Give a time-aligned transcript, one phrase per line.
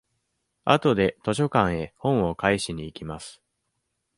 [0.65, 3.39] あとで図書館へ本を返しに行きます。